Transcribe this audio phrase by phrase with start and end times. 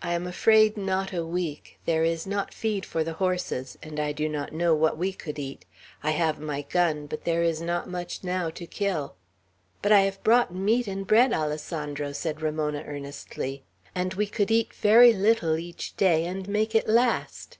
[0.00, 1.80] "I am afraid not a week.
[1.84, 5.40] There is not feed for the horses; and I do not know what we could
[5.40, 5.64] eat.
[6.04, 9.16] I have my gun, but there is not much, now, to kill."
[9.82, 14.72] "But I have brought meat and bread, Alessandro," said Ramona, earnestly, "and we could eat
[14.72, 17.58] very little each day, and make it last!"